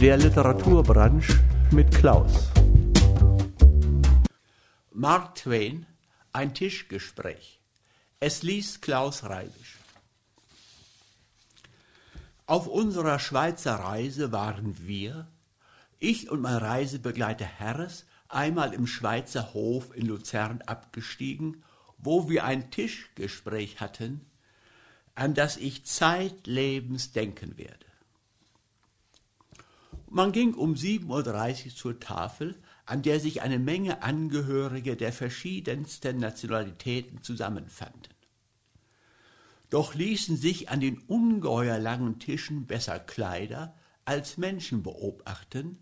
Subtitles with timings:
[0.00, 2.48] Der Literaturbranche mit Klaus.
[4.94, 5.84] Mark Twain,
[6.32, 7.60] ein Tischgespräch.
[8.18, 9.76] Es liest Klaus Reibisch.
[12.46, 15.28] Auf unserer Schweizer Reise waren wir,
[15.98, 21.62] ich und mein Reisebegleiter Harris, einmal im Schweizer Hof in Luzern abgestiegen,
[21.98, 24.24] wo wir ein Tischgespräch hatten,
[25.14, 27.89] an das ich zeitlebens denken werde.
[30.12, 36.18] Man ging um 7.30 Uhr zur Tafel, an der sich eine Menge Angehörige der verschiedensten
[36.18, 38.12] Nationalitäten zusammenfanden.
[39.70, 45.78] Doch ließen sich an den ungeheuer langen Tischen besser Kleider als Menschen beobachten,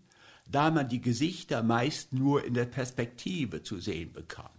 [0.47, 4.51] da man die Gesichter meist nur in der Perspektive zu sehen bekam.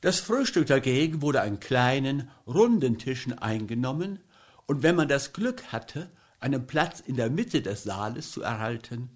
[0.00, 4.18] Das Frühstück dagegen wurde an kleinen, runden Tischen eingenommen,
[4.66, 6.10] und wenn man das Glück hatte,
[6.44, 9.08] einen Platz in der Mitte des Saales zu erhalten,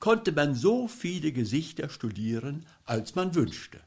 [0.00, 3.80] konnte man so viele Gesichter studieren, als man wünschte.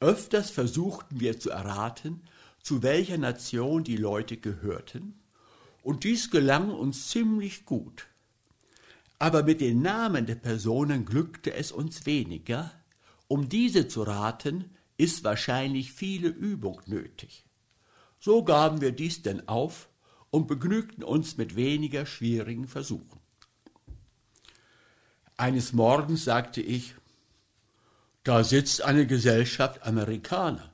[0.00, 2.22] Öfters versuchten wir zu erraten,
[2.62, 5.20] zu welcher Nation die Leute gehörten,
[5.82, 8.06] und dies gelang uns ziemlich gut.
[9.18, 12.72] Aber mit den Namen der Personen glückte es uns weniger,
[13.28, 17.44] um diese zu raten, ist wahrscheinlich viele Übung nötig.
[18.18, 19.90] So gaben wir dies denn auf
[20.36, 23.20] und begnügten uns mit weniger schwierigen Versuchen.
[25.36, 26.94] Eines Morgens sagte ich,
[28.22, 30.70] da sitzt eine Gesellschaft Amerikaner.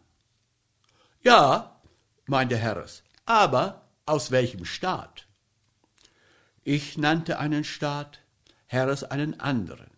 [1.23, 1.81] Ja,
[2.27, 5.27] meinte Harris, aber aus welchem Staat?
[6.65, 8.21] Ich nannte einen Staat,
[8.69, 9.93] Harris einen anderen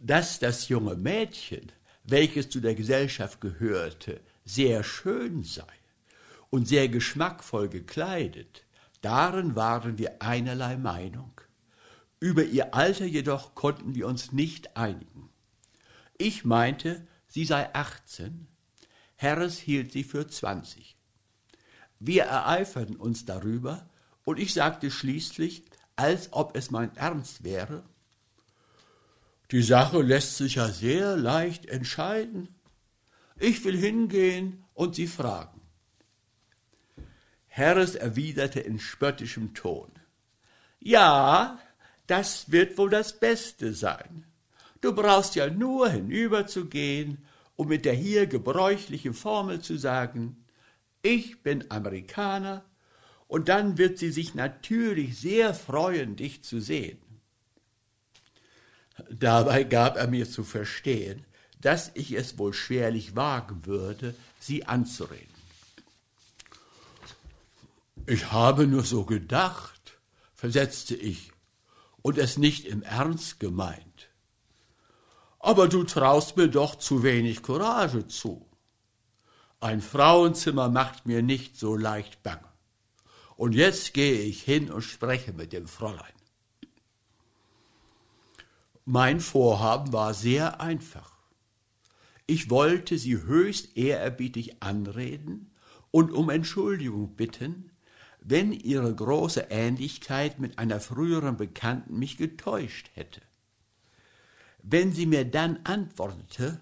[0.00, 1.72] dass das junge Mädchen,
[2.04, 5.77] welches zu der Gesellschaft gehörte, sehr schön sei
[6.50, 8.64] und sehr geschmackvoll gekleidet,
[9.00, 11.40] darin waren wir einerlei Meinung.
[12.20, 15.28] Über ihr Alter jedoch konnten wir uns nicht einigen.
[16.16, 18.48] Ich meinte, sie sei 18,
[19.16, 20.96] Harris hielt sie für 20.
[22.00, 23.88] Wir ereiferten uns darüber,
[24.24, 25.64] und ich sagte schließlich,
[25.96, 27.82] als ob es mein Ernst wäre,
[29.50, 32.48] die Sache lässt sich ja sehr leicht entscheiden.
[33.38, 35.57] Ich will hingehen und sie fragen.
[37.58, 39.90] Harris erwiderte in spöttischem Ton.
[40.80, 41.58] Ja,
[42.06, 44.24] das wird wohl das Beste sein.
[44.80, 47.18] Du brauchst ja nur hinüberzugehen,
[47.56, 50.44] um mit der hier gebräuchlichen Formel zu sagen,
[51.02, 52.64] ich bin Amerikaner,
[53.26, 56.98] und dann wird sie sich natürlich sehr freuen, dich zu sehen.
[59.10, 61.24] Dabei gab er mir zu verstehen,
[61.60, 65.27] dass ich es wohl schwerlich wagen würde, sie anzureden.
[68.10, 70.00] Ich habe nur so gedacht,
[70.32, 71.30] versetzte ich,
[72.00, 74.08] und es nicht im Ernst gemeint.
[75.38, 78.48] Aber du traust mir doch zu wenig Courage zu.
[79.60, 82.48] Ein Frauenzimmer macht mir nicht so leicht bange.
[83.36, 86.14] Und jetzt gehe ich hin und spreche mit dem Fräulein.
[88.86, 91.12] Mein Vorhaben war sehr einfach.
[92.26, 95.50] Ich wollte sie höchst ehrerbietig anreden
[95.90, 97.70] und um Entschuldigung bitten,
[98.20, 103.20] wenn ihre große Ähnlichkeit mit einer früheren Bekannten mich getäuscht hätte.
[104.62, 106.60] Wenn sie mir dann antwortete,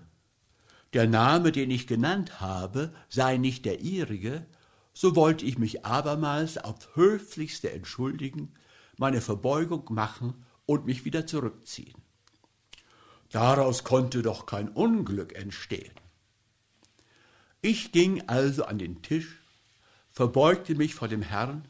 [0.92, 4.46] der Name, den ich genannt habe, sei nicht der ihrige,
[4.92, 8.54] so wollte ich mich abermals aufs höflichste entschuldigen,
[8.96, 12.00] meine Verbeugung machen und mich wieder zurückziehen.
[13.30, 15.92] Daraus konnte doch kein Unglück entstehen.
[17.60, 19.42] Ich ging also an den Tisch,
[20.16, 21.68] verbeugte mich vor dem Herrn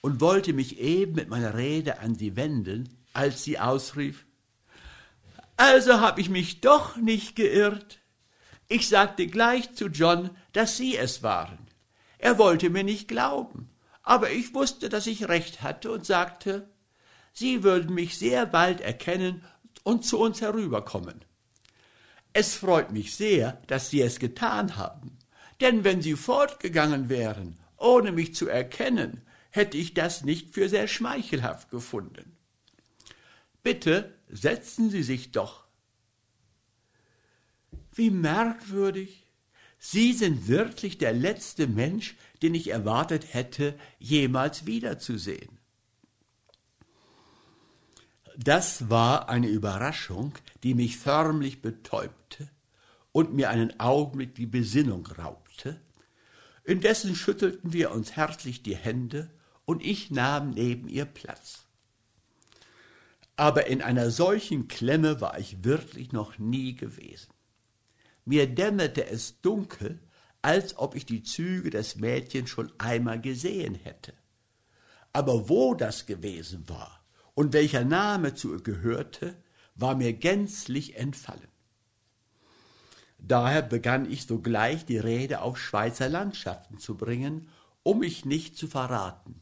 [0.00, 4.24] und wollte mich eben mit meiner Rede an sie wenden, als sie ausrief,
[5.58, 7.98] also hab ich mich doch nicht geirrt.
[8.68, 11.58] Ich sagte gleich zu John, dass Sie es waren.
[12.18, 13.68] Er wollte mir nicht glauben,
[14.02, 16.68] aber ich wusste, dass ich recht hatte und sagte,
[17.34, 19.44] Sie würden mich sehr bald erkennen
[19.82, 21.20] und zu uns herüberkommen.
[22.32, 25.18] Es freut mich sehr, dass Sie es getan haben,
[25.60, 30.88] denn wenn Sie fortgegangen wären, ohne mich zu erkennen, hätte ich das nicht für sehr
[30.88, 32.36] schmeichelhaft gefunden.
[33.62, 35.64] Bitte setzen Sie sich doch.
[37.94, 39.26] Wie merkwürdig.
[39.78, 45.58] Sie sind wirklich der letzte Mensch, den ich erwartet hätte, jemals wiederzusehen.
[48.36, 50.32] Das war eine Überraschung,
[50.62, 52.50] die mich förmlich betäubte
[53.12, 55.43] und mir einen Augenblick die Besinnung raubte.
[56.64, 59.30] Indessen schüttelten wir uns herzlich die Hände
[59.66, 61.66] und ich nahm neben ihr Platz.
[63.36, 67.32] Aber in einer solchen Klemme war ich wirklich noch nie gewesen.
[68.24, 70.00] Mir dämmerte es dunkel,
[70.40, 74.14] als ob ich die Züge des Mädchens schon einmal gesehen hätte.
[75.12, 79.36] Aber wo das gewesen war und welcher Name zu ihr gehörte,
[79.74, 81.53] war mir gänzlich entfallen.
[83.26, 87.48] Daher begann ich sogleich die Rede auf Schweizer Landschaften zu bringen,
[87.82, 89.40] um mich nicht zu verraten.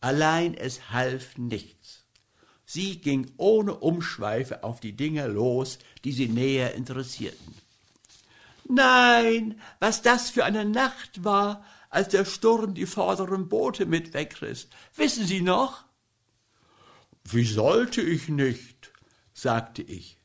[0.00, 2.04] Allein es half nichts.
[2.64, 7.54] Sie ging ohne Umschweife auf die Dinge los, die sie näher interessierten.
[8.66, 14.68] Nein, was das für eine Nacht war, als der Sturm die vorderen Boote mit wegriss.
[14.94, 15.84] Wissen Sie noch?
[17.24, 18.92] Wie sollte ich nicht,
[19.34, 20.19] sagte ich.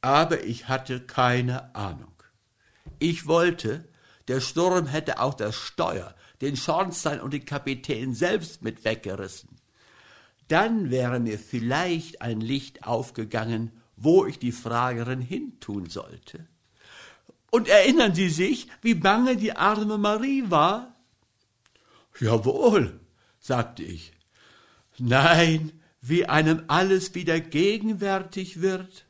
[0.00, 2.12] Aber ich hatte keine Ahnung.
[2.98, 3.88] Ich wollte,
[4.28, 9.50] der Sturm hätte auch das Steuer, den Schornstein und den Kapitän selbst mit weggerissen.
[10.48, 16.46] Dann wäre mir vielleicht ein Licht aufgegangen, wo ich die Fragerin hintun sollte.
[17.50, 20.94] Und erinnern Sie sich, wie bange die arme Marie war?
[22.20, 23.00] Jawohl,
[23.40, 24.12] sagte ich.
[24.98, 29.06] Nein, wie einem alles wieder gegenwärtig wird.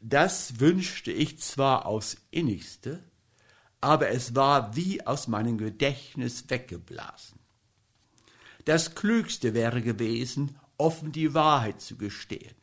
[0.00, 3.02] Das wünschte ich zwar aufs innigste,
[3.80, 7.38] aber es war wie aus meinem Gedächtnis weggeblasen.
[8.64, 12.54] Das Klügste wäre gewesen, offen die Wahrheit zu gestehen.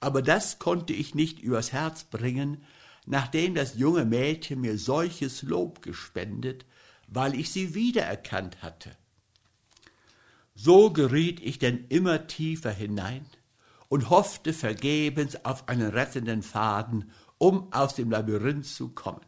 [0.00, 2.64] Aber das konnte ich nicht übers Herz bringen,
[3.06, 6.66] nachdem das junge Mädchen mir solches Lob gespendet,
[7.06, 8.96] weil ich sie wiedererkannt hatte.
[10.54, 13.26] So geriet ich denn immer tiefer hinein
[13.92, 19.20] und hoffte vergebens auf einen rettenden Faden, um aus dem Labyrinth zu kommen.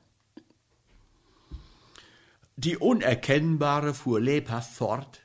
[2.56, 5.20] Die Unerkennbare fuhr lebhaft fort.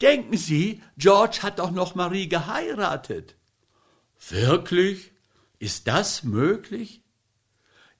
[0.00, 3.36] Denken Sie, George hat doch noch Marie geheiratet.
[4.30, 5.12] Wirklich?
[5.58, 7.02] Ist das möglich?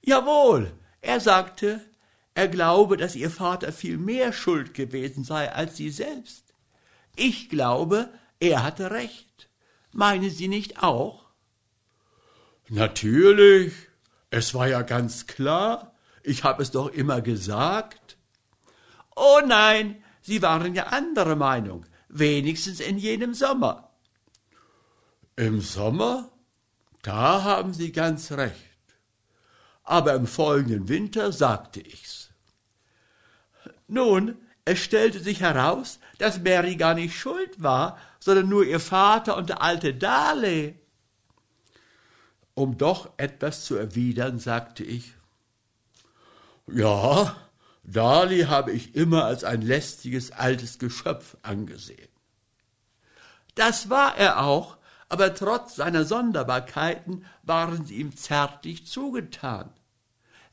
[0.00, 0.72] Jawohl,
[1.02, 1.84] er sagte,
[2.32, 6.54] er glaube, dass ihr Vater viel mehr schuld gewesen sei als sie selbst.
[7.16, 8.08] Ich glaube,
[8.40, 9.33] er hatte recht.
[9.94, 11.24] Meine Sie nicht auch?
[12.68, 13.72] Natürlich.
[14.28, 15.94] Es war ja ganz klar.
[16.24, 18.16] Ich habe es doch immer gesagt.
[19.14, 23.92] Oh nein, Sie waren ja anderer Meinung, wenigstens in jenem Sommer.
[25.36, 26.32] Im Sommer?
[27.02, 28.56] Da haben Sie ganz recht.
[29.84, 32.30] Aber im folgenden Winter sagte ich's.
[33.86, 39.36] Nun, es stellte sich heraus, dass Mary gar nicht schuld war, sondern nur ihr Vater
[39.36, 40.78] und der alte Darley.
[42.54, 45.14] Um doch etwas zu erwidern, sagte ich,
[46.66, 47.36] ja,
[47.82, 52.08] Darley habe ich immer als ein lästiges altes Geschöpf angesehen.
[53.54, 54.78] Das war er auch,
[55.08, 59.70] aber trotz seiner Sonderbarkeiten waren sie ihm zärtlich zugetan.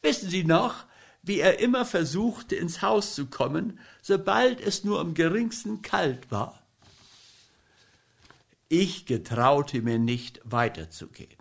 [0.02, 0.86] Wissen Sie noch,
[1.24, 6.62] wie er immer versuchte, ins Haus zu kommen, sobald es nur am geringsten kalt war.
[8.70, 11.38] Ich getraute mir nicht weiterzugehen.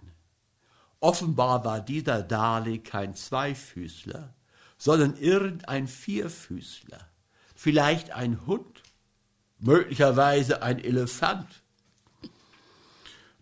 [0.98, 4.34] Offenbar war dieser Dali kein Zweifüßler,
[4.76, 7.08] sondern irgendein Vierfüßler,
[7.54, 8.82] vielleicht ein Hund,
[9.58, 11.46] möglicherweise ein Elefant.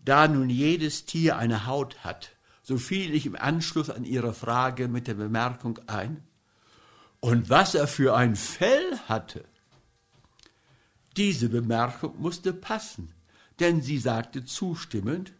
[0.05, 2.31] Da nun jedes Tier eine Haut hat,
[2.61, 6.23] so fiel ich im Anschluss an Ihre Frage mit der Bemerkung ein,
[7.19, 9.43] und was er für ein Fell hatte.
[11.17, 13.13] Diese Bemerkung musste passen,
[13.59, 15.33] denn sie sagte zustimmend,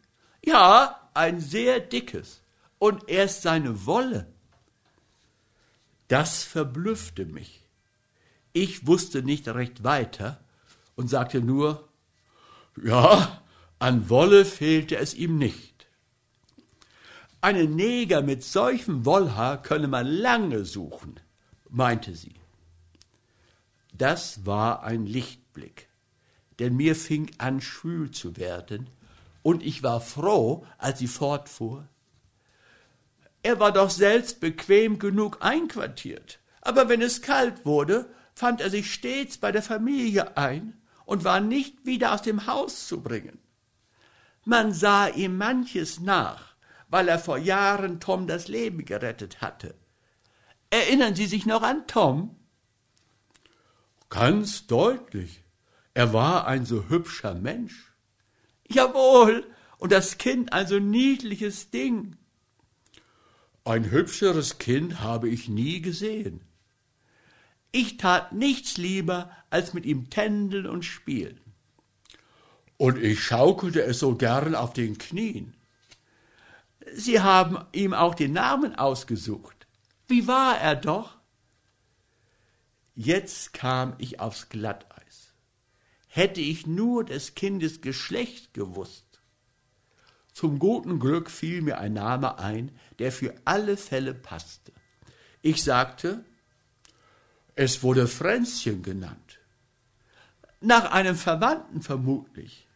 [0.43, 2.41] ja, ein sehr dickes,
[2.79, 4.27] und erst seine Wolle.
[6.07, 7.61] Das verblüffte mich.
[8.51, 10.39] Ich wusste nicht recht weiter
[10.95, 11.87] und sagte nur,
[12.81, 13.41] ja,
[13.79, 15.87] an Wolle fehlte es ihm nicht.
[17.41, 21.19] Einen Neger mit solchem Wollhaar könne man lange suchen
[21.69, 22.35] meinte sie.
[23.93, 25.89] Das war ein Lichtblick,
[26.59, 28.89] denn mir fing an schwül zu werden,
[29.41, 31.87] und ich war froh, als sie fortfuhr.
[33.41, 38.93] Er war doch selbst bequem genug einquartiert, aber wenn es kalt wurde, fand er sich
[38.93, 43.39] stets bei der Familie ein und war nicht wieder aus dem Haus zu bringen.
[44.45, 46.55] Man sah ihm manches nach,
[46.89, 49.75] weil er vor Jahren Tom das Leben gerettet hatte.
[50.69, 52.35] Erinnern Sie sich noch an Tom?
[54.09, 55.43] Ganz deutlich.
[55.93, 57.93] Er war ein so hübscher Mensch.
[58.67, 59.45] Jawohl,
[59.77, 62.15] und das Kind ein so niedliches Ding.
[63.63, 66.41] Ein hübscheres Kind habe ich nie gesehen.
[67.71, 71.39] Ich tat nichts lieber, als mit ihm tändeln und spielen.
[72.77, 75.53] Und ich schaukelte es so gern auf den Knien.
[76.93, 79.58] Sie haben ihm auch den Namen ausgesucht.
[80.09, 81.19] Wie war er doch?
[82.95, 85.35] Jetzt kam ich aufs Glatteis.
[86.07, 89.21] Hätte ich nur des Kindes Geschlecht gewusst.
[90.33, 94.71] Zum guten Glück fiel mir ein Name ein, der für alle Fälle passte.
[95.43, 96.25] Ich sagte,
[97.53, 99.39] es wurde Fränzchen genannt.
[100.59, 102.67] Nach einem Verwandten vermutlich.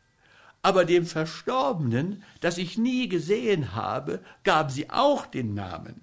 [0.61, 6.02] Aber dem Verstorbenen, das ich nie gesehen habe, gab sie auch den Namen.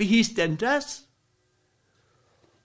[0.00, 1.08] Wie hieß denn das?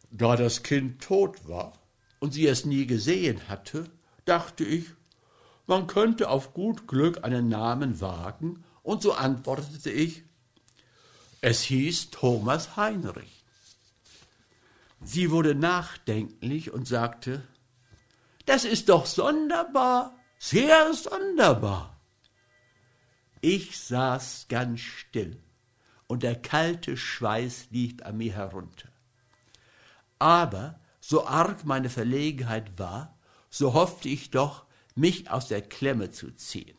[0.09, 1.73] Da das Kind tot war
[2.19, 3.91] und sie es nie gesehen hatte,
[4.23, 4.85] dachte ich,
[5.67, 10.23] man könnte auf gut Glück einen Namen wagen, und so antwortete ich,
[11.41, 13.43] es hieß Thomas Heinrich.
[15.03, 17.45] Sie wurde nachdenklich und sagte,
[18.45, 21.99] das ist doch sonderbar, sehr sonderbar.
[23.41, 25.37] Ich saß ganz still,
[26.07, 28.89] und der kalte Schweiß lief an mir herunter.
[30.19, 33.17] Aber so arg meine Verlegenheit war,
[33.49, 36.77] so hoffte ich doch, mich aus der Klemme zu ziehen.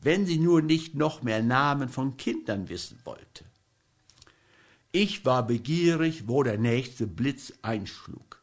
[0.00, 3.44] Wenn sie nur nicht noch mehr Namen von Kindern wissen wollte.
[4.90, 8.42] Ich war begierig, wo der nächste Blitz einschlug.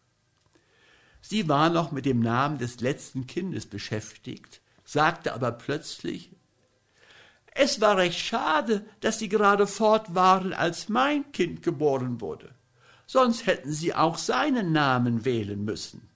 [1.22, 6.32] Sie war noch mit dem Namen des letzten Kindes beschäftigt, sagte aber plötzlich,
[7.56, 12.54] es war recht schade, dass Sie gerade fort waren, als mein Kind geboren wurde.
[13.06, 16.10] Sonst hätten Sie auch seinen Namen wählen müssen.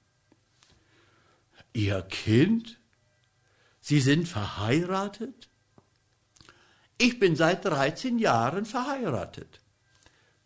[1.74, 2.80] Ihr Kind?
[3.82, 5.50] Sie sind verheiratet?
[7.00, 9.60] Ich bin seit dreizehn Jahren verheiratet.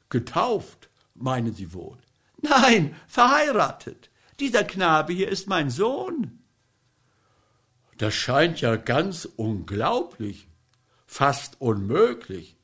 [0.09, 1.97] Getauft, meinen Sie wohl?
[2.41, 4.09] Nein, verheiratet.
[4.39, 6.39] Dieser Knabe hier ist mein Sohn.
[7.97, 10.46] Das scheint ja ganz unglaublich,
[11.07, 12.55] fast unmöglich.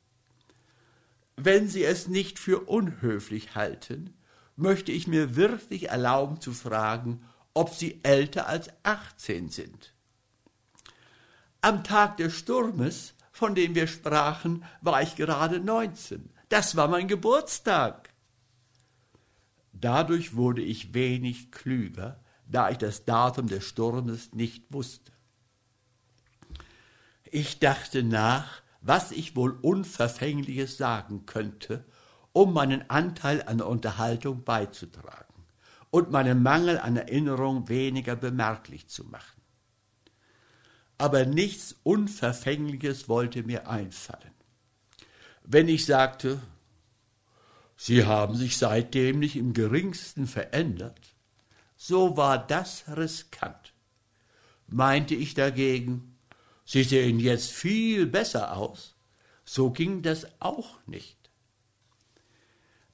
[1.36, 4.14] Wenn Sie es nicht für unhöflich halten,
[4.56, 9.94] möchte ich mir wirklich erlauben zu fragen, ob Sie älter als achtzehn sind.
[11.62, 16.30] Am Tag des Sturmes, von dem wir sprachen, war ich gerade neunzehn.
[16.50, 18.10] Das war mein Geburtstag.
[19.72, 25.12] Dadurch wurde ich wenig klüger, da ich das Datum des Sturmes nicht wusste.
[27.36, 31.84] Ich dachte nach, was ich wohl Unverfängliches sagen könnte,
[32.32, 35.34] um meinen Anteil an der Unterhaltung beizutragen
[35.90, 39.42] und meinen Mangel an Erinnerung weniger bemerklich zu machen.
[41.00, 44.36] Aber nichts Unverfängliches wollte mir einfallen.
[45.44, 46.40] Wenn ich sagte,
[47.76, 51.16] Sie haben sich seitdem nicht im geringsten verändert,
[51.78, 53.74] so war das riskant.
[54.68, 56.13] Meinte ich dagegen,
[56.66, 58.96] Sie sehen jetzt viel besser aus,
[59.44, 61.18] so ging das auch nicht.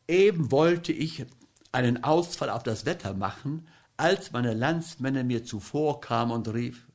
[0.07, 1.25] Eben wollte ich
[1.71, 6.87] einen Ausfall auf das Wetter machen, als meine Landsmänner mir zuvorkamen und rief,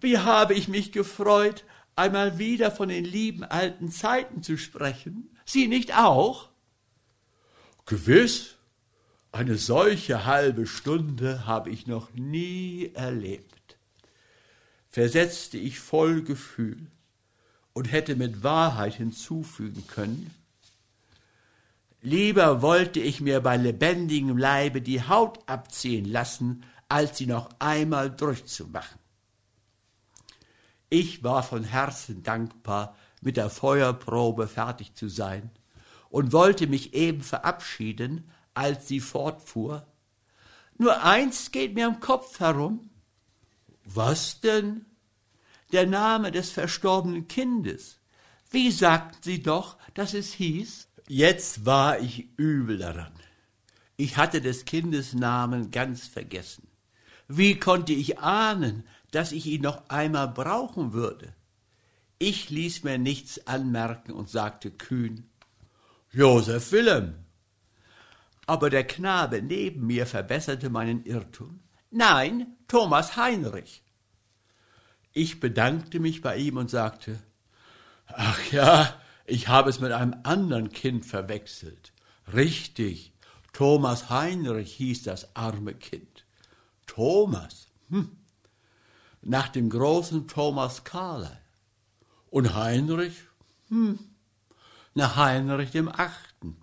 [0.00, 1.64] wie habe ich mich gefreut,
[1.96, 5.36] einmal wieder von den lieben alten Zeiten zu sprechen.
[5.44, 6.50] Sie nicht auch?
[7.86, 8.56] Gewiss,
[9.32, 13.57] eine solche halbe Stunde habe ich noch nie erlebt,
[14.90, 16.86] versetzte ich voll Gefühl
[17.72, 20.34] und hätte mit Wahrheit hinzufügen können,
[22.00, 28.10] lieber wollte ich mir bei lebendigem Leibe die Haut abziehen lassen, als sie noch einmal
[28.10, 28.98] durchzumachen.
[30.90, 35.50] Ich war von Herzen dankbar, mit der Feuerprobe fertig zu sein
[36.08, 39.86] und wollte mich eben verabschieden, als sie fortfuhr.
[40.78, 42.87] Nur eins geht mir im Kopf herum.
[43.94, 44.84] Was denn?
[45.72, 48.00] Der Name des verstorbenen Kindes.
[48.50, 50.88] Wie sagten Sie doch, dass es hieß?
[51.08, 53.12] Jetzt war ich übel daran.
[53.96, 56.68] Ich hatte des Kindes Namen ganz vergessen.
[57.28, 61.34] Wie konnte ich ahnen, dass ich ihn noch einmal brauchen würde.
[62.18, 65.28] Ich ließ mir nichts anmerken und sagte kühn,
[66.10, 67.14] Josef Wilhelm.
[68.46, 71.60] Aber der Knabe neben mir verbesserte meinen Irrtum.
[71.90, 73.82] Nein, Thomas Heinrich.
[75.12, 77.18] Ich bedankte mich bei ihm und sagte,
[78.06, 81.92] Ach ja, ich habe es mit einem anderen Kind verwechselt.
[82.32, 83.12] Richtig,
[83.52, 86.24] Thomas Heinrich hieß das arme Kind.
[86.86, 88.16] Thomas, hm,
[89.22, 91.40] nach dem großen Thomas Carlyle.
[92.30, 93.16] Und Heinrich?
[93.68, 93.98] Hm,
[94.94, 96.56] nach Heinrich dem Achten.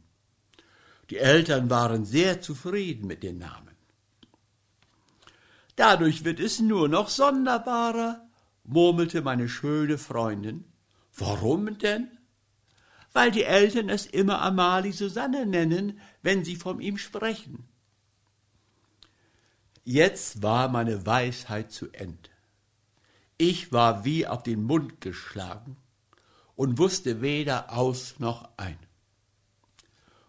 [1.09, 3.64] Die Eltern waren sehr zufrieden mit den Namen.
[5.75, 8.27] Dadurch wird es nur noch sonderbarer,
[8.63, 10.65] murmelte meine schöne Freundin.
[11.17, 12.09] Warum denn?
[13.13, 17.67] Weil die Eltern es immer Amalie Susanne nennen, wenn sie von ihm sprechen.
[19.83, 22.29] Jetzt war meine Weisheit zu Ende.
[23.37, 25.77] Ich war wie auf den Mund geschlagen
[26.55, 28.79] und wusste weder aus noch ein.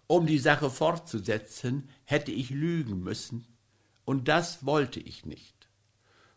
[0.08, 3.46] Um die Sache fortzusetzen, hätte ich lügen müssen,
[4.06, 5.68] und das wollte ich nicht.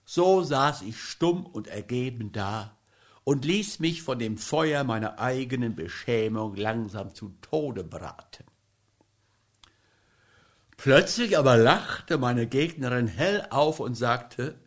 [0.03, 2.77] So saß ich stumm und ergeben da
[3.23, 8.45] und ließ mich von dem Feuer meiner eigenen Beschämung langsam zu Tode braten.
[10.77, 14.59] Plötzlich aber lachte meine Gegnerin hell auf und sagte,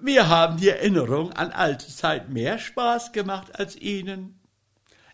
[0.00, 4.40] mir haben die Erinnerungen an alte Zeit mehr Spaß gemacht als Ihnen.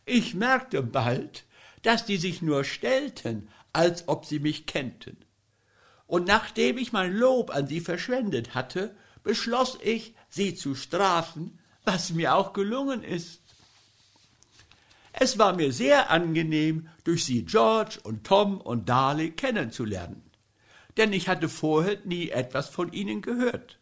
[0.06, 1.44] Ich merkte bald,
[1.82, 5.18] dass die sich nur stellten, als ob sie mich kennten.
[6.08, 12.10] Und nachdem ich mein Lob an sie verschwendet hatte, beschloss ich, sie zu strafen, was
[12.10, 13.42] mir auch gelungen ist.
[15.12, 20.22] Es war mir sehr angenehm, durch sie George und Tom und Darley kennenzulernen,
[20.96, 23.78] denn ich hatte vorher nie etwas von ihnen gehört.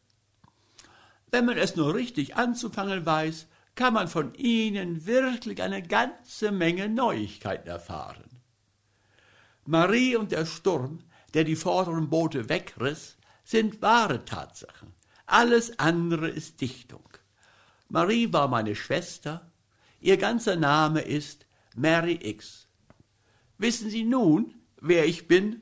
[1.31, 6.89] Wenn man es nur richtig anzufangen weiß, kann man von ihnen wirklich eine ganze Menge
[6.89, 8.25] Neuigkeiten erfahren.
[9.65, 11.01] Marie und der Sturm,
[11.37, 14.95] der die vorderen Boote wegriss, sind wahre Tatsachen.
[15.27, 17.07] Alles andere ist Dichtung.
[17.91, 19.53] Marie war meine Schwester,
[20.01, 22.69] Ihr ganzer Name ist Mary X.
[23.59, 25.61] Wissen Sie nun, wer ich bin?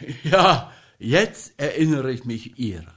[0.24, 2.94] Ja, jetzt erinnere ich mich Ihrer.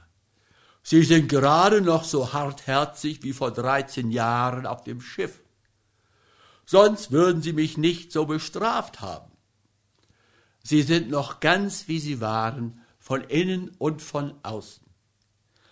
[0.82, 5.42] Sie sind gerade noch so hartherzig wie vor dreizehn Jahren auf dem Schiff.
[6.64, 9.33] Sonst würden Sie mich nicht so bestraft haben.
[10.64, 14.82] Sie sind noch ganz wie Sie waren, von innen und von außen.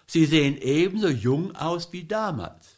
[0.07, 2.76] Sie sehen ebenso jung aus wie damals.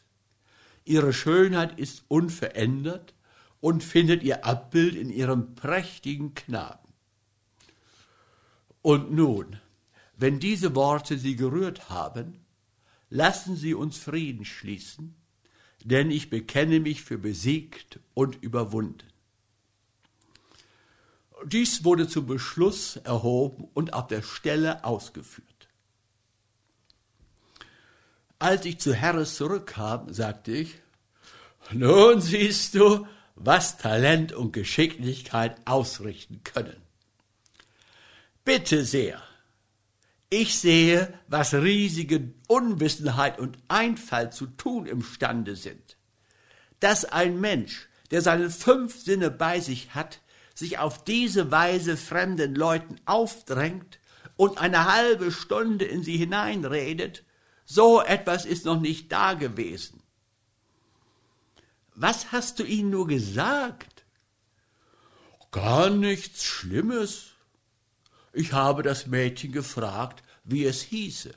[0.84, 3.14] Ihre Schönheit ist unverändert
[3.60, 6.92] und findet ihr Abbild in ihrem prächtigen Knaben.
[8.80, 9.58] Und nun,
[10.16, 12.44] wenn diese Worte Sie gerührt haben,
[13.10, 15.16] lassen Sie uns Frieden schließen,
[15.82, 19.13] denn ich bekenne mich für besiegt und überwunden.
[21.44, 25.68] Dies wurde zum Beschluss erhoben und auf der Stelle ausgeführt.
[28.38, 30.74] Als ich zu Harris zurückkam, sagte ich,
[31.72, 36.76] nun siehst du, was Talent und Geschicklichkeit ausrichten können.
[38.44, 39.22] Bitte sehr.
[40.30, 45.96] Ich sehe, was riesige Unwissenheit und Einfall zu tun imstande sind.
[46.80, 50.20] Dass ein Mensch, der seine fünf Sinne bei sich hat,
[50.54, 53.98] sich auf diese Weise fremden Leuten aufdrängt
[54.36, 57.24] und eine halbe Stunde in sie hineinredet,
[57.64, 60.02] so etwas ist noch nicht da gewesen.
[61.94, 64.04] Was hast du ihnen nur gesagt?
[65.50, 67.26] Gar nichts Schlimmes.
[68.32, 71.32] Ich habe das Mädchen gefragt, wie es hieße.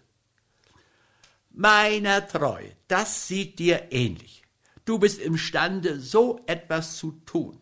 [1.52, 4.44] Meiner treu, das sieht dir ähnlich.
[4.86, 7.60] Du bist imstande, so etwas zu tun.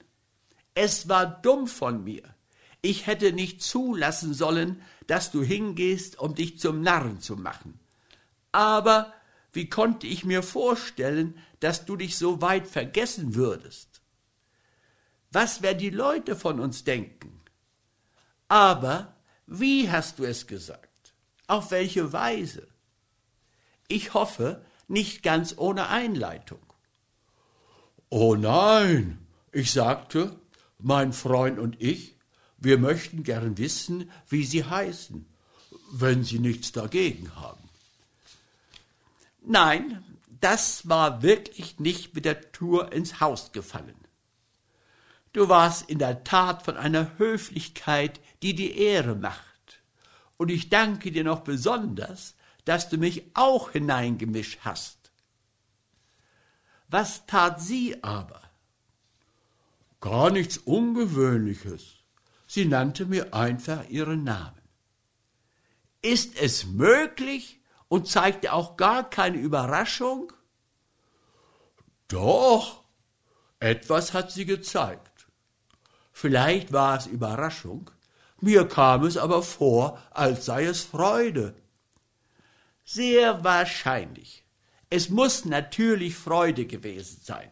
[0.75, 2.23] Es war dumm von mir.
[2.81, 7.79] Ich hätte nicht zulassen sollen, dass du hingehst, um dich zum Narren zu machen.
[8.51, 9.11] Aber
[9.53, 14.01] wie konnte ich mir vorstellen, dass du dich so weit vergessen würdest?
[15.31, 17.41] Was werden die Leute von uns denken?
[18.47, 19.15] Aber
[19.47, 21.13] wie hast du es gesagt?
[21.47, 22.67] Auf welche Weise?
[23.88, 26.59] Ich hoffe, nicht ganz ohne Einleitung.
[28.09, 30.39] Oh nein, ich sagte,
[30.86, 32.15] mein Freund und ich,
[32.58, 35.26] wir möchten gern wissen, wie Sie heißen,
[35.91, 37.67] wenn Sie nichts dagegen haben.
[39.41, 40.04] Nein,
[40.41, 43.95] das war wirklich nicht mit der Tour ins Haus gefallen.
[45.34, 49.82] Du warst in der Tat von einer Höflichkeit, die die Ehre macht.
[50.38, 55.12] Und ich danke dir noch besonders, dass du mich auch hineingemischt hast.
[56.89, 58.44] Was tat sie aber?
[59.99, 62.03] Gar nichts Ungewöhnliches.
[62.47, 64.62] Sie nannte mir einfach ihren Namen.
[66.01, 70.34] Ist es möglich, und zeigte auch gar keine Überraschung?
[72.08, 72.84] Doch,
[73.60, 75.27] etwas hat sie gezeigt.
[76.12, 77.89] Vielleicht war es Überraschung,
[78.39, 81.55] mir kam es aber vor, als sei es Freude.
[82.84, 84.43] Sehr wahrscheinlich.
[84.89, 87.49] Es muss natürlich Freude gewesen sein.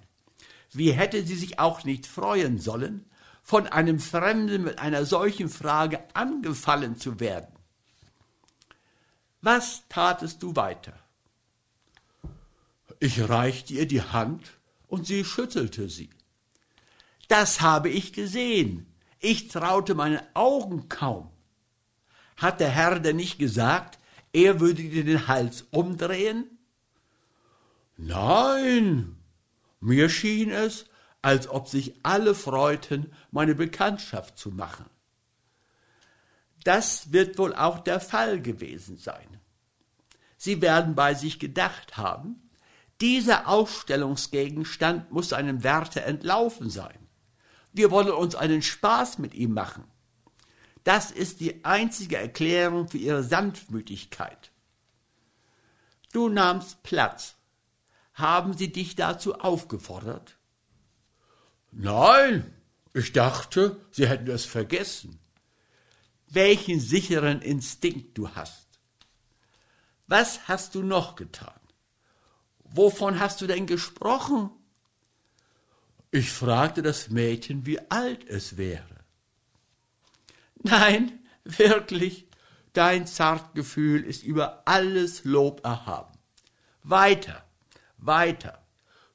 [0.75, 3.05] Wie hätte sie sich auch nicht freuen sollen,
[3.43, 7.53] von einem Fremden mit einer solchen Frage angefallen zu werden.
[9.41, 10.93] Was tatest du weiter?
[12.99, 14.53] Ich reichte ihr die Hand
[14.88, 16.09] und sie schüttelte sie.
[17.27, 18.88] Das habe ich gesehen.
[19.19, 21.29] Ich traute meinen Augen kaum.
[22.38, 23.99] Hat der Herr denn nicht gesagt,
[24.31, 26.57] er würde dir den Hals umdrehen?
[27.97, 29.17] Nein,
[29.84, 30.86] mir schien es,
[31.22, 34.86] als ob sich alle freuten, meine Bekanntschaft zu machen.
[36.63, 39.39] Das wird wohl auch der Fall gewesen sein.
[40.38, 42.50] Sie werden bei sich gedacht haben,
[43.02, 47.08] dieser Ausstellungsgegenstand muss seinem Werte entlaufen sein.
[47.74, 49.84] Wir wollen uns einen Spaß mit ihm machen.
[50.86, 54.52] Das ist die einzige Erklärung für ihre Sanftmütigkeit.
[56.13, 57.36] Du nahmst Platz.
[58.13, 60.38] Haben sie dich dazu aufgefordert?
[61.71, 62.54] Nein,
[62.93, 65.19] ich dachte, sie hätten es vergessen.
[66.30, 68.67] Welchen sicheren Instinkt du hast.
[70.08, 71.60] Was hast du noch getan?
[72.63, 74.52] Wovon hast du denn gesprochen?
[76.12, 79.04] Ich fragte das Mädchen, wie alt es wäre.
[80.62, 82.28] Nein, wirklich,
[82.73, 86.17] dein Zartgefühl ist über alles Lob erhaben.
[86.84, 87.42] Weiter,
[88.05, 88.65] weiter,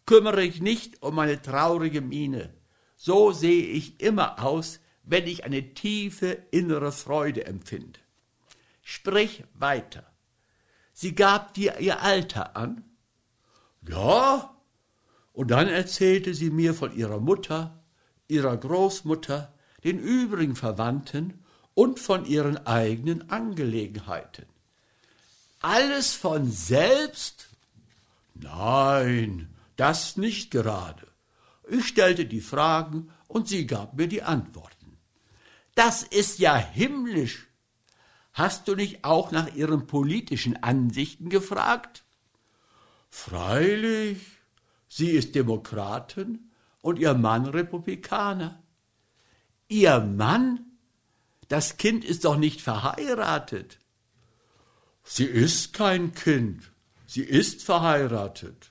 [0.06, 2.54] kümmere dich nicht um meine traurige Miene.
[2.96, 8.00] So sehe ich immer aus, wenn ich eine tiefe innere Freude empfinde.
[8.82, 10.04] Sprich weiter.
[10.92, 12.84] Sie gab dir ihr Alter an?
[13.86, 14.56] Ja,
[15.32, 17.84] und dann erzählte sie mir von ihrer Mutter,
[18.26, 24.46] ihrer Großmutter, den übrigen Verwandten und von ihren eigenen Angelegenheiten.
[25.60, 27.47] Alles von selbst?
[28.40, 31.06] Nein, das nicht gerade.
[31.68, 34.98] Ich stellte die Fragen und sie gab mir die Antworten.
[35.74, 37.46] Das ist ja himmlisch.
[38.32, 42.04] Hast du nicht auch nach ihren politischen Ansichten gefragt?
[43.10, 44.18] Freilich.
[44.88, 48.62] Sie ist Demokratin und ihr Mann Republikaner.
[49.68, 50.64] Ihr Mann?
[51.48, 53.78] Das Kind ist doch nicht verheiratet.
[55.02, 56.70] Sie ist kein Kind,
[57.08, 58.70] sie ist verheiratet.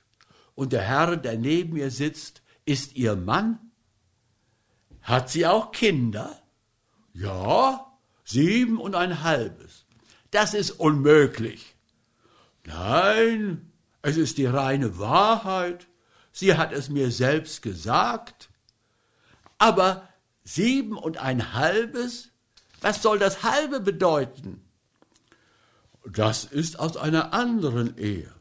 [0.54, 3.58] Und der Herr, der neben ihr sitzt, ist ihr Mann.
[5.02, 6.40] Hat sie auch Kinder?
[7.12, 9.86] Ja, sieben und ein halbes.
[10.30, 11.74] Das ist unmöglich.
[12.64, 13.72] Nein,
[14.02, 15.88] es ist die reine Wahrheit.
[16.32, 18.50] Sie hat es mir selbst gesagt.
[19.58, 20.08] Aber
[20.44, 22.30] sieben und ein halbes?
[22.80, 24.67] Was soll das halbe bedeuten?
[26.12, 28.32] Das ist aus einer anderen Ehe.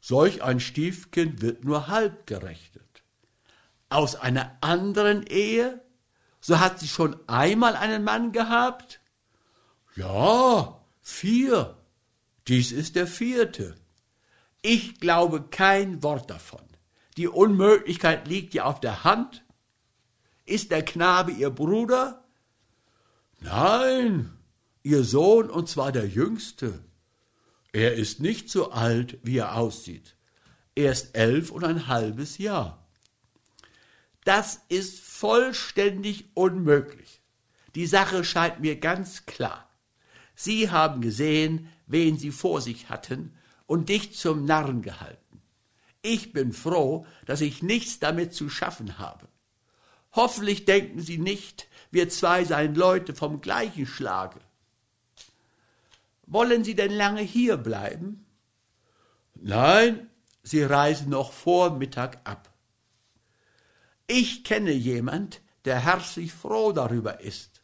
[0.00, 3.02] Solch ein Stiefkind wird nur halb gerechnet.
[3.88, 5.82] Aus einer anderen Ehe?
[6.40, 9.00] So hat sie schon einmal einen Mann gehabt?
[9.96, 11.76] Ja, vier.
[12.46, 13.74] Dies ist der vierte.
[14.62, 16.62] Ich glaube kein Wort davon.
[17.16, 19.44] Die Unmöglichkeit liegt ja auf der Hand.
[20.44, 22.24] Ist der Knabe ihr Bruder?
[23.40, 24.36] Nein,
[24.84, 26.84] ihr Sohn, und zwar der jüngste.
[27.72, 30.14] Er ist nicht so alt, wie er aussieht.
[30.76, 32.86] Er ist elf und ein halbes Jahr.
[34.24, 37.20] Das ist vollständig unmöglich.
[37.74, 39.68] Die Sache scheint mir ganz klar.
[40.36, 45.42] Sie haben gesehen, wen Sie vor sich hatten und dich zum Narren gehalten.
[46.02, 49.28] Ich bin froh, dass ich nichts damit zu schaffen habe.
[50.12, 54.40] Hoffentlich denken Sie nicht, wir zwei seien Leute vom gleichen Schlage.
[56.26, 58.26] Wollen Sie denn lange hier bleiben?
[59.34, 60.08] Nein,
[60.42, 62.52] Sie reisen noch vor Mittag ab.
[64.06, 67.62] Ich kenne jemand, der herzlich froh darüber ist.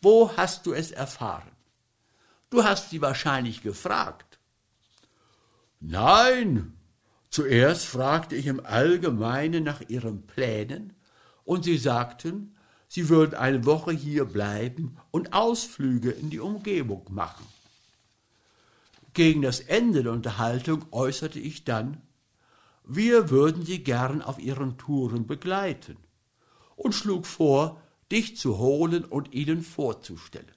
[0.00, 1.50] Wo hast du es erfahren?
[2.50, 4.38] Du hast sie wahrscheinlich gefragt.
[5.80, 6.78] Nein,
[7.32, 10.92] Zuerst fragte ich im Allgemeinen nach ihren Plänen,
[11.44, 12.51] und sie sagten,
[12.92, 17.46] sie würden eine Woche hier bleiben und Ausflüge in die Umgebung machen.
[19.14, 22.02] Gegen das Ende der Unterhaltung äußerte ich dann,
[22.84, 25.96] wir würden sie gern auf ihren Touren begleiten
[26.76, 30.52] und schlug vor, dich zu holen und ihnen vorzustellen.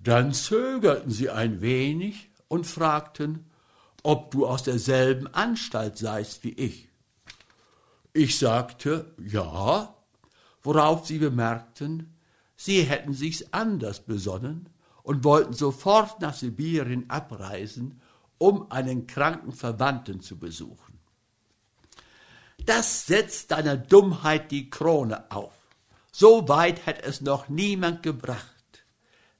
[0.00, 3.50] Dann zögerten sie ein wenig und fragten,
[4.04, 6.88] ob du aus derselben Anstalt seist wie ich.
[8.12, 9.96] Ich sagte, ja,
[10.62, 12.14] worauf sie bemerkten,
[12.56, 14.68] sie hätten sich's anders besonnen
[15.02, 18.00] und wollten sofort nach Sibirien abreisen,
[18.38, 20.98] um einen kranken Verwandten zu besuchen.
[22.66, 25.54] Das setzt deiner Dummheit die Krone auf.
[26.12, 28.84] So weit hat es noch niemand gebracht.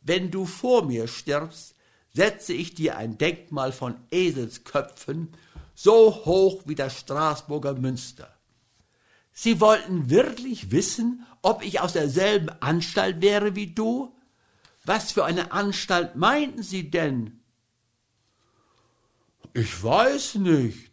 [0.03, 1.75] Wenn du vor mir stirbst,
[2.15, 5.33] setze ich dir ein Denkmal von Eselsköpfen,
[5.75, 8.35] so hoch wie das Straßburger Münster.
[9.33, 14.15] Sie wollten wirklich wissen, ob ich aus derselben Anstalt wäre wie du?
[14.85, 17.41] Was für eine Anstalt meinten Sie denn?
[19.53, 20.91] Ich weiß nicht.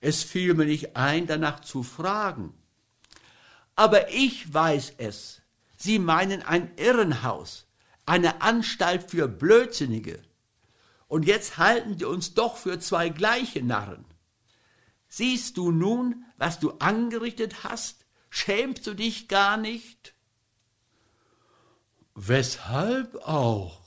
[0.00, 2.54] Es fiel mir nicht ein, danach zu fragen.
[3.74, 5.42] Aber ich weiß es.
[5.76, 7.66] Sie meinen ein Irrenhaus,
[8.06, 10.22] eine Anstalt für Blödsinnige.
[11.08, 14.04] Und jetzt halten Sie uns doch für zwei gleiche Narren.
[15.16, 18.04] Siehst du nun, was du angerichtet hast?
[18.28, 20.14] Schämst du dich gar nicht?
[22.14, 23.80] Weshalb auch?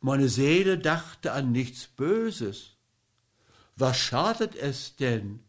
[0.00, 2.72] Meine Seele dachte an nichts Böses.
[3.76, 5.44] Was schadet es denn?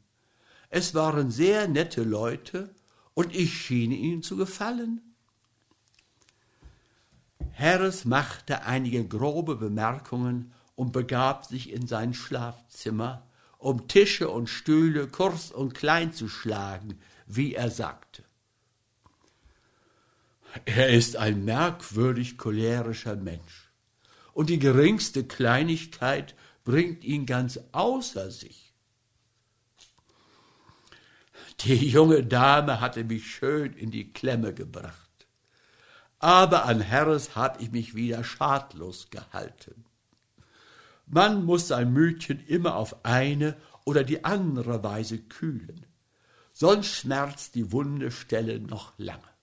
[0.69, 2.75] Es waren sehr nette Leute,
[3.15, 5.01] und ich schien ihnen zu gefallen.
[7.51, 13.26] Harris machte einige grobe Bemerkungen und begab sich in sein Schlafzimmer,
[13.57, 18.23] um Tische und Stühle kurz und klein zu schlagen, wie er sagte.
[20.65, 23.71] Er ist ein merkwürdig cholerischer Mensch,
[24.33, 28.73] und die geringste Kleinigkeit bringt ihn ganz außer sich.
[31.61, 35.27] Die junge Dame hatte mich schön in die Klemme gebracht.
[36.19, 39.86] Aber an Harris hab ich mich wieder schadlos gehalten.
[41.07, 45.85] Man muss sein Mütchen immer auf eine oder die andere Weise kühlen,
[46.51, 49.36] sonst schmerzt die wunde Stelle noch lange.